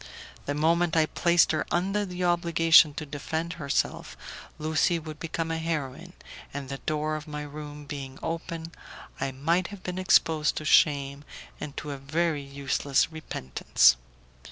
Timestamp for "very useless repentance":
11.99-13.95